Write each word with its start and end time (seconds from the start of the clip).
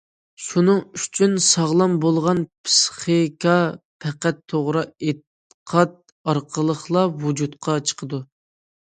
شۇنىڭ 0.43 0.77
ئۈچۈن، 0.99 1.35
ساغلام 1.47 1.93
بولغان 2.05 2.41
پىسخىكا 2.63 3.59
پەقەت 4.07 4.43
توغرا 4.55 4.85
ئېتىقاد 4.89 5.97
ئارقىلىقلا 5.99 7.09
ۋۇجۇدقا 7.25 7.81
چىقىدۇ. 7.91 8.27